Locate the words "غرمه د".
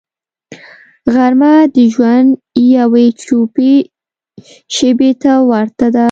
1.13-1.77